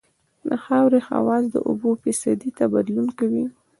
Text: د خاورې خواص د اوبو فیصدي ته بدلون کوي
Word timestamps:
د 0.47 0.49
خاورې 0.63 0.99
خواص 1.07 1.43
د 1.49 1.55
اوبو 1.67 1.89
فیصدي 2.03 2.51
ته 2.57 2.65
بدلون 2.73 3.07
کوي 3.19 3.45